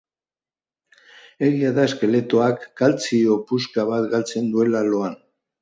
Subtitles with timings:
[1.49, 5.19] egia da eskeletoak kaltzio puska bat galtzen duela loan.